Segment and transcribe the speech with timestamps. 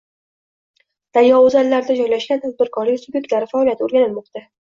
[1.17, 4.43] Daryo o‘zanlarida joylashgan tadbirkorlik sub’ektlari faoliyati o‘rganilmoqda